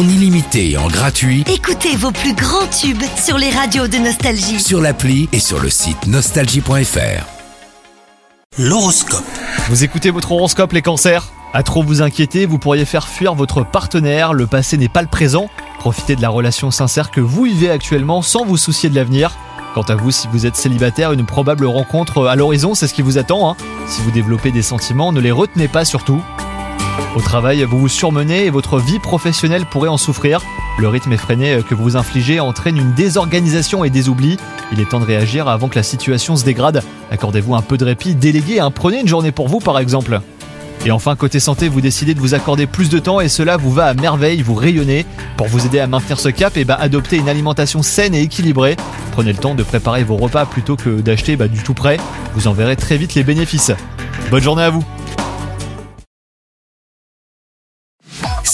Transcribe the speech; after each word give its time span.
en 0.00 0.08
illimité 0.08 0.70
et 0.70 0.76
en 0.78 0.88
gratuit 0.88 1.44
Écoutez 1.52 1.94
vos 1.94 2.10
plus 2.10 2.32
grands 2.32 2.66
tubes 2.68 3.02
sur 3.22 3.36
les 3.36 3.50
radios 3.50 3.86
de 3.86 3.98
Nostalgie. 3.98 4.58
sur 4.58 4.80
l'appli 4.80 5.28
et 5.32 5.38
sur 5.40 5.60
le 5.60 5.68
site 5.68 6.06
nostalgie.fr. 6.06 7.26
L'horoscope. 8.58 9.24
Vous 9.68 9.84
écoutez 9.84 10.10
votre 10.10 10.32
horoscope 10.32 10.72
les 10.72 10.80
cancers? 10.80 11.30
À 11.52 11.62
trop 11.62 11.82
vous 11.82 12.00
inquiéter, 12.00 12.46
vous 12.46 12.58
pourriez 12.58 12.86
faire 12.86 13.08
fuir 13.08 13.34
votre 13.34 13.62
partenaire, 13.62 14.32
le 14.32 14.46
passé 14.46 14.78
n'est 14.78 14.88
pas 14.88 15.02
le 15.02 15.08
présent. 15.08 15.50
Profitez 15.80 16.16
de 16.16 16.22
la 16.22 16.30
relation 16.30 16.70
sincère 16.70 17.10
que 17.10 17.20
vous 17.20 17.44
vivez 17.44 17.70
actuellement 17.70 18.22
sans 18.22 18.46
vous 18.46 18.56
soucier 18.56 18.88
de 18.88 18.94
l'avenir. 18.94 19.36
Quant 19.74 19.82
à 19.82 19.96
vous, 19.96 20.10
si 20.10 20.28
vous 20.32 20.46
êtes 20.46 20.56
célibataire, 20.56 21.12
une 21.12 21.26
probable 21.26 21.66
rencontre 21.66 22.26
à 22.26 22.36
l'horizon, 22.36 22.74
c'est 22.74 22.86
ce 22.86 22.94
qui 22.94 23.02
vous 23.02 23.18
attend. 23.18 23.50
hein. 23.50 23.56
Si 23.86 24.00
vous 24.00 24.10
développez 24.10 24.50
des 24.50 24.62
sentiments, 24.62 25.12
ne 25.12 25.20
les 25.20 25.30
retenez 25.30 25.68
pas 25.68 25.84
surtout. 25.84 26.22
Au 27.16 27.20
travail, 27.20 27.64
vous 27.64 27.78
vous 27.78 27.88
surmenez 27.88 28.46
et 28.46 28.50
votre 28.50 28.78
vie 28.78 28.98
professionnelle 28.98 29.66
pourrait 29.66 29.88
en 29.88 29.96
souffrir. 29.96 30.42
Le 30.78 30.88
rythme 30.88 31.12
effréné 31.12 31.60
que 31.68 31.74
vous 31.74 31.96
infligez 31.96 32.40
entraîne 32.40 32.76
une 32.76 32.92
désorganisation 32.92 33.84
et 33.84 33.90
des 33.90 34.08
oublis. 34.08 34.36
Il 34.72 34.80
est 34.80 34.88
temps 34.88 35.00
de 35.00 35.04
réagir 35.04 35.48
avant 35.48 35.68
que 35.68 35.76
la 35.76 35.82
situation 35.82 36.36
se 36.36 36.44
dégrade. 36.44 36.82
Accordez-vous 37.10 37.54
un 37.54 37.62
peu 37.62 37.76
de 37.76 37.84
répit, 37.84 38.14
déléguez, 38.14 38.60
hein, 38.60 38.70
prenez 38.70 39.00
une 39.00 39.08
journée 39.08 39.32
pour 39.32 39.48
vous 39.48 39.58
par 39.58 39.78
exemple. 39.78 40.20
Et 40.86 40.90
enfin, 40.90 41.14
côté 41.14 41.40
santé, 41.40 41.68
vous 41.68 41.82
décidez 41.82 42.14
de 42.14 42.20
vous 42.20 42.32
accorder 42.32 42.66
plus 42.66 42.88
de 42.88 42.98
temps 42.98 43.20
et 43.20 43.28
cela 43.28 43.58
vous 43.58 43.70
va 43.70 43.86
à 43.86 43.94
merveille, 43.94 44.40
vous 44.40 44.54
rayonnez. 44.54 45.04
Pour 45.36 45.46
vous 45.46 45.66
aider 45.66 45.78
à 45.78 45.86
maintenir 45.86 46.18
ce 46.18 46.30
cap, 46.30 46.56
et 46.56 46.64
bah, 46.64 46.78
adoptez 46.80 47.16
une 47.16 47.28
alimentation 47.28 47.82
saine 47.82 48.14
et 48.14 48.22
équilibrée. 48.22 48.76
Prenez 49.12 49.32
le 49.32 49.38
temps 49.38 49.54
de 49.54 49.62
préparer 49.62 50.04
vos 50.04 50.16
repas 50.16 50.46
plutôt 50.46 50.76
que 50.76 51.00
d'acheter 51.00 51.36
bah, 51.36 51.48
du 51.48 51.62
tout 51.62 51.74
prêt. 51.74 51.98
Vous 52.34 52.48
en 52.48 52.52
verrez 52.52 52.76
très 52.76 52.96
vite 52.96 53.14
les 53.14 53.24
bénéfices. 53.24 53.72
Bonne 54.30 54.42
journée 54.42 54.62
à 54.62 54.70
vous 54.70 54.84